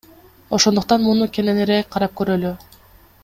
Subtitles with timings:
[0.57, 2.53] Ошондуктан муну кененирээк карап көрөлү.